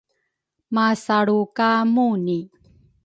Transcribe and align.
masalru 0.75 1.39
ka 1.57 1.71
Muni. 1.93 2.39